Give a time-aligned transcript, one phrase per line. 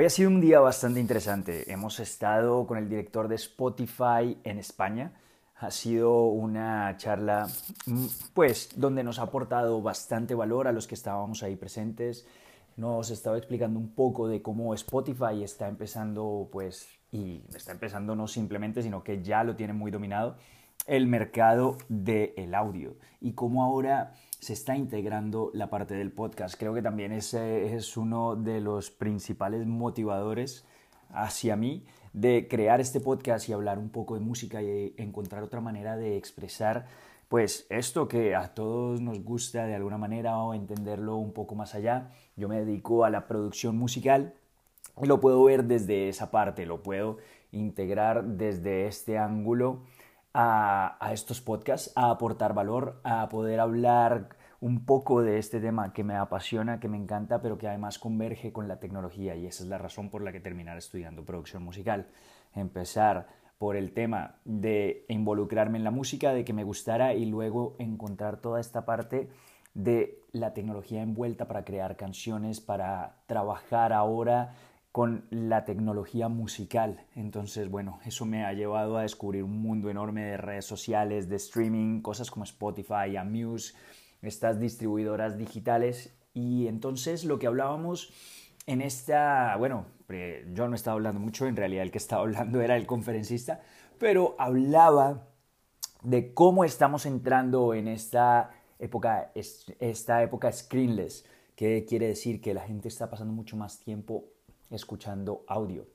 [0.00, 1.70] Hoy ha sido un día bastante interesante.
[1.70, 5.12] Hemos estado con el director de Spotify en España.
[5.56, 7.46] Ha sido una charla,
[7.84, 12.26] mm, pues, donde nos ha aportado bastante valor a los que estábamos ahí presentes.
[12.78, 18.26] Nos estaba explicando un poco de cómo Spotify está empezando, pues, y está empezando no
[18.26, 20.36] simplemente, sino que ya lo tiene muy dominado,
[20.86, 22.96] el mercado del audio.
[23.20, 26.58] Y cómo ahora se está integrando la parte del podcast.
[26.58, 30.64] Creo que también ese es uno de los principales motivadores
[31.10, 35.60] hacia mí de crear este podcast y hablar un poco de música y encontrar otra
[35.60, 36.86] manera de expresar
[37.28, 41.76] pues esto que a todos nos gusta de alguna manera o entenderlo un poco más
[41.76, 42.10] allá.
[42.34, 44.34] Yo me dedico a la producción musical
[45.00, 47.18] y lo puedo ver desde esa parte, lo puedo
[47.52, 49.82] integrar desde este ángulo
[50.34, 56.04] a, estos podcasts, a aportar valor, a poder hablar un poco de este tema que
[56.04, 59.68] me apasiona, que me encanta, pero que además converge con la tecnología y esa es
[59.68, 62.08] la razón por la que terminar estudiando producción musical.
[62.54, 63.28] Empezar
[63.58, 68.38] por el tema de involucrarme en la música, de que me gustara y luego encontrar
[68.38, 69.28] toda esta parte
[69.74, 74.54] de la tecnología envuelta para crear canciones, para trabajar ahora
[74.92, 77.06] con la tecnología musical.
[77.14, 81.36] Entonces, bueno, eso me ha llevado a descubrir un mundo enorme de redes sociales, de
[81.36, 83.74] streaming, cosas como Spotify, Amuse,
[84.22, 86.14] estas distribuidoras digitales.
[86.34, 88.12] Y entonces lo que hablábamos
[88.66, 89.86] en esta, bueno,
[90.52, 93.60] yo no estaba hablando mucho, en realidad el que estaba hablando era el conferencista,
[93.98, 95.28] pero hablaba
[96.02, 102.62] de cómo estamos entrando en esta época, esta época screenless, que quiere decir que la
[102.62, 104.24] gente está pasando mucho más tiempo
[104.70, 105.86] escuchando audio,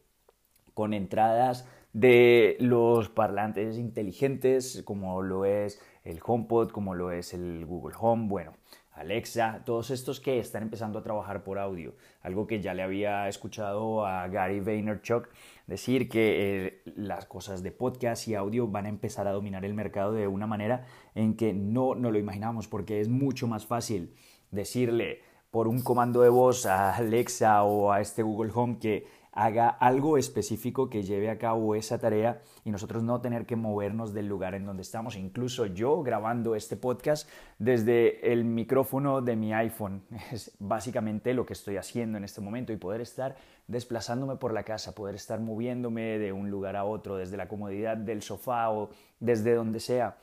[0.74, 7.66] con entradas de los parlantes inteligentes, como lo es el HomePod, como lo es el
[7.66, 8.54] Google Home, bueno,
[8.96, 11.96] Alexa, todos estos que están empezando a trabajar por audio.
[12.22, 15.28] Algo que ya le había escuchado a Gary Vaynerchuk
[15.68, 19.74] decir que eh, las cosas de podcast y audio van a empezar a dominar el
[19.74, 24.16] mercado de una manera en que no nos lo imaginamos, porque es mucho más fácil
[24.52, 25.20] decirle
[25.56, 30.18] por un comando de voz a Alexa o a este Google Home que haga algo
[30.18, 34.54] específico que lleve a cabo esa tarea y nosotros no tener que movernos del lugar
[34.54, 35.16] en donde estamos.
[35.16, 41.54] Incluso yo grabando este podcast desde el micrófono de mi iPhone es básicamente lo que
[41.54, 46.20] estoy haciendo en este momento y poder estar desplazándome por la casa, poder estar moviéndome
[46.20, 48.90] de un lugar a otro, desde la comodidad del sofá o
[49.22, 50.18] desde donde sea,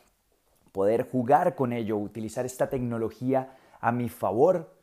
[0.73, 4.82] poder jugar con ello, utilizar esta tecnología a mi favor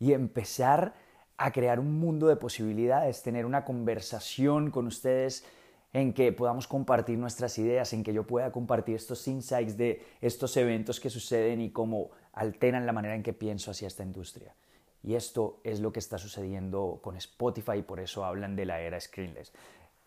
[0.00, 0.94] y empezar
[1.36, 5.44] a crear un mundo de posibilidades, tener una conversación con ustedes
[5.92, 10.56] en que podamos compartir nuestras ideas, en que yo pueda compartir estos insights de estos
[10.56, 14.54] eventos que suceden y cómo alteran la manera en que pienso hacia esta industria.
[15.02, 18.80] Y esto es lo que está sucediendo con Spotify y por eso hablan de la
[18.80, 19.52] era screenless.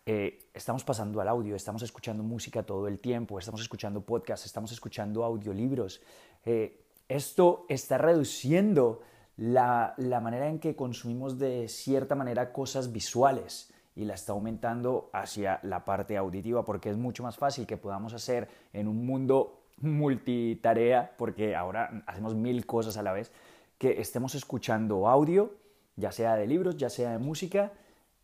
[0.06, 4.70] Eh, estamos pasando al audio, estamos escuchando música todo el tiempo, estamos escuchando podcasts, estamos
[4.70, 6.00] escuchando audiolibros.
[6.44, 9.00] Eh, esto está reduciendo
[9.36, 15.60] la, manera en que consumimos de cierta manera cosas visuales y la está aumentando hacia
[15.62, 21.14] la parte auditiva porque es mucho más fácil que podamos hacer en un mundo multitarea,
[21.16, 23.32] porque ahora hacemos mil cosas a la vez,
[23.78, 25.52] que estemos escuchando audio,
[25.96, 27.72] ya sea de libros, ya sea de música,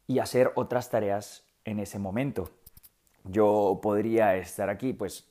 [0.07, 2.51] y hacer otras tareas en ese momento.
[3.25, 5.29] Yo podría estar aquí, pues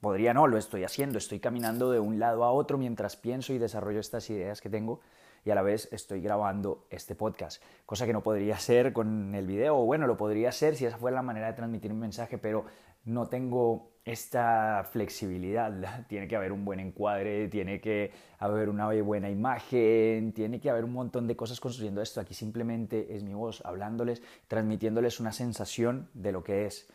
[0.00, 3.58] podría no, lo estoy haciendo, estoy caminando de un lado a otro mientras pienso y
[3.58, 5.00] desarrollo estas ideas que tengo
[5.44, 9.46] y a la vez estoy grabando este podcast, cosa que no podría ser con el
[9.46, 12.38] video, o bueno, lo podría ser si esa fuera la manera de transmitir un mensaje,
[12.38, 12.64] pero
[13.04, 19.30] no tengo esta flexibilidad, tiene que haber un buen encuadre, tiene que haber una buena
[19.30, 23.62] imagen, tiene que haber un montón de cosas construyendo esto, aquí simplemente es mi voz
[23.64, 26.88] hablándoles, transmitiéndoles una sensación de lo que es.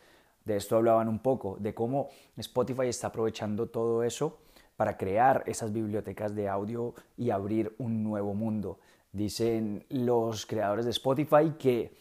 [0.46, 4.40] De esto hablaban un poco, de cómo Spotify está aprovechando todo eso
[4.80, 8.80] para crear esas bibliotecas de audio y abrir un nuevo mundo.
[9.12, 11.92] Dicen los creadores de Spotify que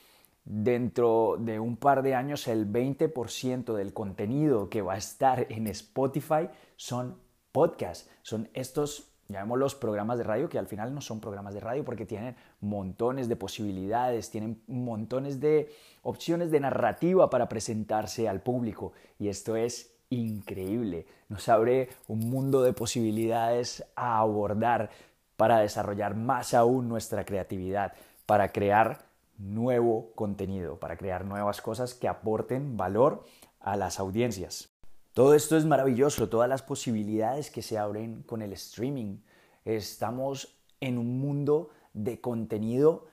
[0.44, 5.66] dentro de un par de años el 20% del contenido que va a estar en
[5.66, 7.16] Spotify son
[7.50, 11.84] podcasts, son estos llamémoslos programas de radio, que al final no son programas de radio
[11.84, 15.68] porque tienen montones de posibilidades, tienen montones de
[16.02, 18.92] opciones de narrativa para presentarse al público.
[19.18, 21.06] Y esto es increíble.
[21.28, 24.90] Nos abre un mundo de posibilidades a abordar
[25.36, 27.92] para desarrollar más aún nuestra creatividad,
[28.26, 29.06] para crear
[29.38, 33.24] nuevo contenido, para crear nuevas cosas que aporten valor
[33.60, 34.68] a las audiencias.
[35.14, 39.18] Todo esto es maravilloso, todas las posibilidades que se abren con el streaming.
[39.64, 43.06] Estamos en un mundo de contenido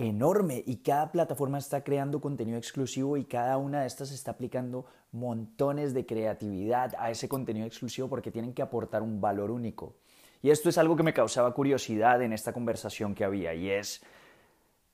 [0.00, 4.86] enorme y cada plataforma está creando contenido exclusivo y cada una de estas está aplicando
[5.12, 9.94] montones de creatividad a ese contenido exclusivo porque tienen que aportar un valor único.
[10.42, 14.02] Y esto es algo que me causaba curiosidad en esta conversación que había y es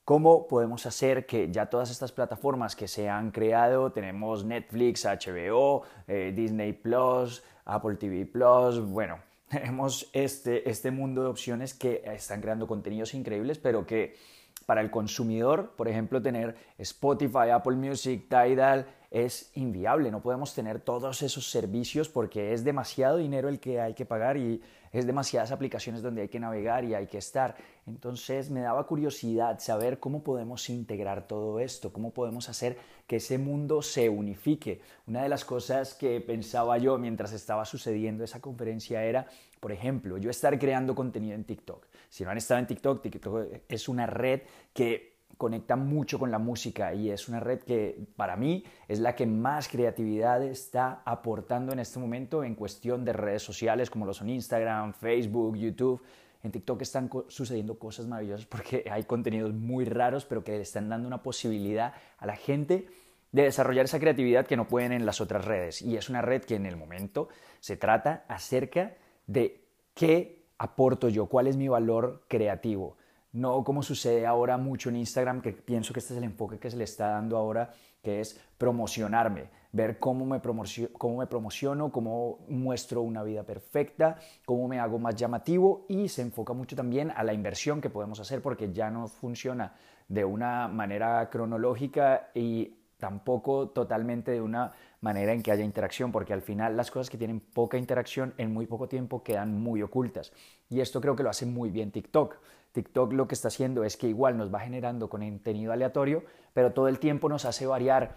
[0.05, 5.83] cómo podemos hacer que ya todas estas plataformas que se han creado, tenemos Netflix, HBO,
[6.09, 12.41] eh, Disney Plus, Apple TV Plus, bueno, tenemos este, este mundo de opciones que están
[12.41, 14.17] creando contenidos increíbles, pero que
[14.67, 20.11] para el consumidor, por ejemplo, tener Spotify, Apple Music, Tidal, es inviable.
[20.11, 24.37] No podemos tener todos esos servicios porque es demasiado dinero el que hay que pagar
[24.37, 24.61] y
[24.93, 27.55] es demasiadas aplicaciones donde hay que navegar y hay que estar.
[27.87, 32.77] Entonces me daba curiosidad saber cómo podemos integrar todo esto, cómo podemos hacer
[33.07, 34.81] que ese mundo se unifique.
[35.07, 39.27] Una de las cosas que pensaba yo mientras estaba sucediendo esa conferencia era,
[39.61, 41.87] por ejemplo, yo estar creando contenido en TikTok.
[42.09, 44.43] Si no han estado en TikTok, TikTok es una red
[44.73, 49.15] que conecta mucho con la música y es una red que para mí es la
[49.15, 54.15] que más creatividad está aportando en este momento en cuestión de redes sociales como lo
[54.15, 56.03] son Instagram, Facebook, YouTube.
[56.43, 61.07] En TikTok están sucediendo cosas maravillosas porque hay contenidos muy raros pero que están dando
[61.07, 62.87] una posibilidad a la gente
[63.33, 65.83] de desarrollar esa creatividad que no pueden en las otras redes.
[65.83, 67.29] Y es una red que en el momento
[67.61, 68.95] se trata acerca
[69.27, 69.61] de
[69.95, 72.97] qué aporto yo, cuál es mi valor creativo
[73.37, 76.71] no como sucede ahora mucho en Instagram, que pienso que este es el enfoque que
[76.71, 77.71] se le está dando ahora,
[78.03, 84.17] que es promocionarme, ver cómo me, promociono, cómo me promociono, cómo muestro una vida perfecta,
[84.47, 88.21] cómo me hago más llamativo y se enfoca mucho también a la inversión que podemos
[88.21, 89.75] hacer porque ya no funciona
[90.09, 96.33] de una manera cronológica y tampoco totalmente de una manera en que haya interacción, porque
[96.33, 100.33] al final las cosas que tienen poca interacción en muy poco tiempo quedan muy ocultas.
[100.69, 102.37] Y esto creo que lo hace muy bien TikTok.
[102.73, 106.89] TikTok lo que está haciendo es que igual nos va generando contenido aleatorio, pero todo
[106.89, 108.15] el tiempo nos hace variar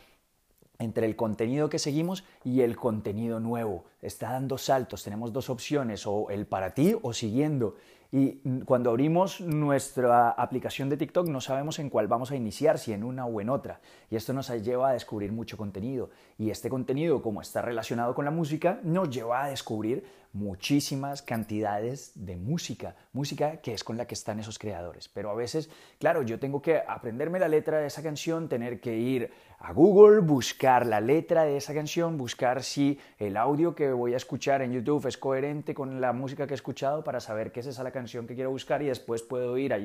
[0.79, 3.85] entre el contenido que seguimos y el contenido nuevo.
[4.01, 7.75] Está dando saltos, tenemos dos opciones, o el para ti o siguiendo.
[8.11, 12.91] Y cuando abrimos nuestra aplicación de TikTok no sabemos en cuál vamos a iniciar, si
[12.91, 13.81] en una o en otra.
[14.09, 16.09] Y esto nos lleva a descubrir mucho contenido.
[16.39, 22.11] Y este contenido, como está relacionado con la música, nos lleva a descubrir muchísimas cantidades
[22.13, 25.09] de música, música que es con la que están esos creadores.
[25.09, 28.95] Pero a veces, claro, yo tengo que aprenderme la letra de esa canción, tener que
[28.95, 34.13] ir a Google, buscar la letra de esa canción, buscar si el audio que voy
[34.13, 37.61] a escuchar en YouTube es coherente con la música que he escuchado para saber qué
[37.61, 39.79] es esa la canción que quiero buscar y después puedo ir a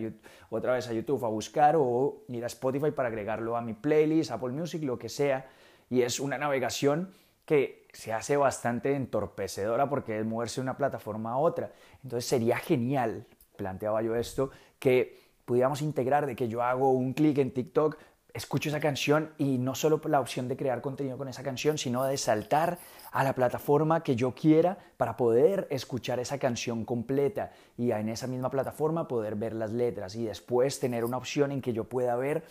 [0.50, 4.30] otra vez a YouTube a buscar o ir a Spotify para agregarlo a mi playlist,
[4.30, 5.48] Apple Music, lo que sea.
[5.88, 7.12] Y es una navegación
[7.44, 11.72] que se hace bastante entorpecedora porque es moverse de una plataforma a otra.
[12.02, 13.26] Entonces sería genial,
[13.56, 17.96] planteaba yo esto, que pudiéramos integrar de que yo hago un clic en TikTok,
[18.34, 22.02] escucho esa canción y no solo la opción de crear contenido con esa canción, sino
[22.04, 22.78] de saltar
[23.12, 28.26] a la plataforma que yo quiera para poder escuchar esa canción completa y en esa
[28.26, 32.16] misma plataforma poder ver las letras y después tener una opción en que yo pueda
[32.16, 32.42] ver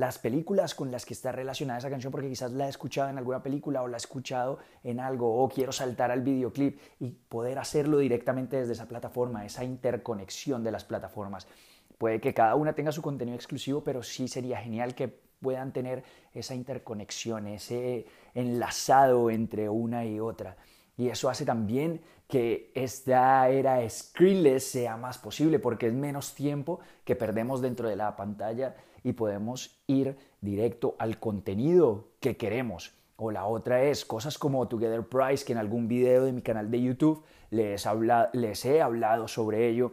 [0.00, 3.18] las películas con las que está relacionada esa canción porque quizás la he escuchado en
[3.18, 7.58] alguna película o la he escuchado en algo o quiero saltar al videoclip y poder
[7.58, 11.46] hacerlo directamente desde esa plataforma, esa interconexión de las plataformas.
[11.98, 16.02] Puede que cada una tenga su contenido exclusivo, pero sí sería genial que puedan tener
[16.32, 20.56] esa interconexión, ese enlazado entre una y otra.
[20.96, 26.80] Y eso hace también que esta era screenless sea más posible porque es menos tiempo
[27.04, 32.94] que perdemos dentro de la pantalla y podemos ir directo al contenido que queremos.
[33.16, 36.70] O la otra es cosas como Together Price, que en algún video de mi canal
[36.70, 37.84] de YouTube les,
[38.64, 39.92] he hablado sobre ello,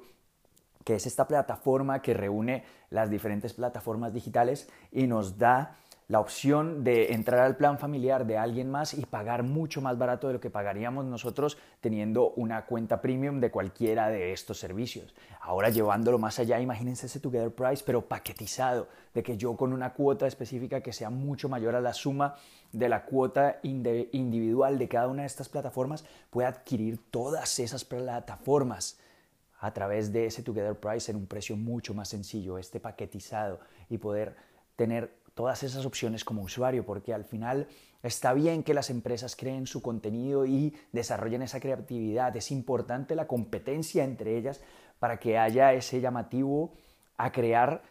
[0.86, 5.76] que es esta plataforma que reúne las diferentes plataformas digitales y nos da
[6.08, 10.28] la opción de entrar al plan familiar de alguien más y pagar mucho más barato
[10.28, 15.14] de lo que pagaríamos nosotros teniendo una cuenta premium de cualquiera de estos servicios.
[15.42, 19.94] Ahora llevándolo más allá, imagínense ese Together Price, pero paquetizado, de que yo con una
[19.94, 22.36] cuota específica que sea mucho mayor a la suma
[22.72, 28.98] de la cuota individual de cada una de estas plataformas, pueda adquirir todas esas plataformas
[29.60, 33.60] a través de ese Together Price en un precio mucho más sencillo, este paquetizado
[33.90, 34.36] y poder
[34.76, 37.68] tener todas esas opciones como usuario, porque al final
[38.02, 42.36] está bien que las empresas creen su contenido y desarrollen esa creatividad.
[42.36, 44.62] Es importante la competencia entre ellas
[45.00, 46.74] para que haya ese llamativo
[47.18, 47.84] a crear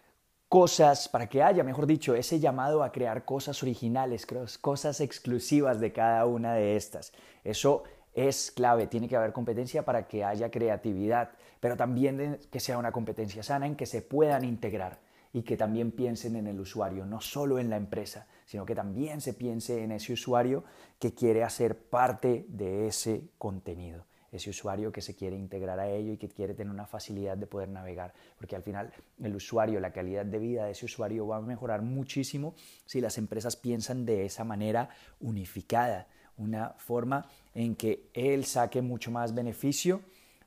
[0.49, 4.27] cosas, para que haya, mejor dicho, ese llamado a crear cosas originales,
[4.61, 7.13] cosas exclusivas de cada una de estas.
[7.45, 12.77] Eso es clave, tiene que haber competencia para que haya creatividad, pero también que sea
[12.77, 15.06] una competencia sana en que se puedan integrar
[15.37, 19.21] y que también piensen en el usuario, no solo en la empresa, sino que también
[19.21, 20.65] se piense en ese usuario
[20.99, 26.13] que quiere hacer parte de ese contenido ese usuario que se quiere integrar a ello
[26.13, 29.93] y que quiere tener una facilidad de poder navegar, porque al final el usuario, la
[29.93, 34.27] calidad de vida de ese usuario va a mejorar muchísimo si las empresas piensan de
[34.27, 34.91] esa manera
[35.21, 40.03] unificada, una forma en que él saque mucho más beneficio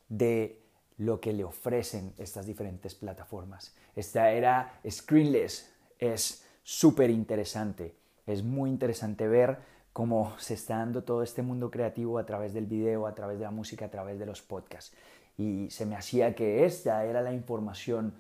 [0.08, 0.69] de
[1.00, 3.74] lo que le ofrecen estas diferentes plataformas.
[3.96, 7.96] Esta era Screenless, es súper interesante,
[8.28, 9.58] es muy interesante ver
[9.94, 13.46] cómo se está dando todo este mundo creativo a través del video, a través de
[13.46, 14.96] la música, a través de los podcasts.
[15.38, 18.14] Y se me hacía que esta era la información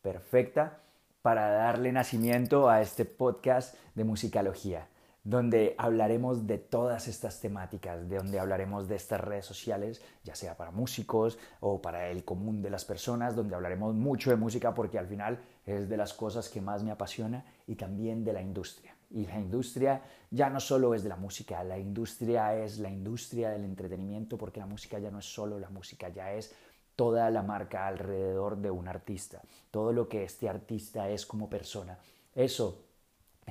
[0.00, 0.80] perfecta
[1.20, 4.88] para darle nacimiento a este podcast de musicalogía,
[5.24, 10.54] donde hablaremos de todas estas temáticas, de donde hablaremos de estas redes sociales, ya sea
[10.54, 14.98] para músicos o para el común de las personas, donde hablaremos mucho de música porque
[14.98, 18.94] al final es de las cosas que más me apasiona y también de la industria.
[19.10, 23.48] Y la industria ya no solo es de la música, la industria es la industria
[23.50, 26.54] del entretenimiento porque la música ya no es solo la música, ya es
[26.96, 29.40] toda la marca alrededor de un artista,
[29.70, 31.98] todo lo que este artista es como persona.
[32.34, 32.84] Eso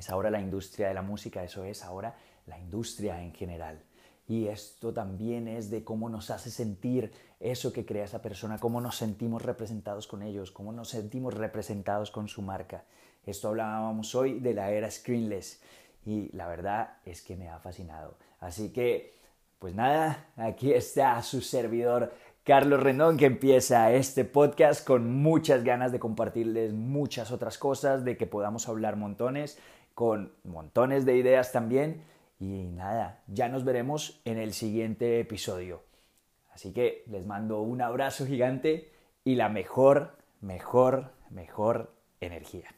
[0.03, 3.81] es ahora la industria de la música, eso es ahora la industria en general.
[4.27, 8.81] Y esto también es de cómo nos hace sentir eso que crea esa persona, cómo
[8.81, 12.83] nos sentimos representados con ellos, cómo nos sentimos representados con su marca.
[13.25, 15.61] Esto hablábamos hoy de la era screenless
[16.05, 18.17] y la verdad es que me ha fascinado.
[18.41, 19.17] Así que,
[19.59, 22.11] pues nada, aquí está su servidor
[22.43, 28.17] Carlos Rendón que empieza este podcast con muchas ganas de compartirles muchas otras cosas, de
[28.17, 29.57] que podamos hablar montones,
[29.93, 32.03] con montones de ideas también.
[32.39, 35.83] Y nada, ya nos veremos en el siguiente episodio.
[36.51, 38.91] Así que les mando un abrazo gigante
[39.23, 42.69] y la mejor, mejor, mejor energía.